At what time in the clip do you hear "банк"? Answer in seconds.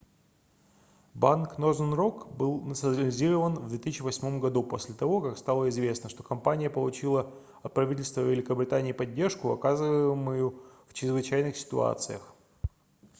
1.13-1.59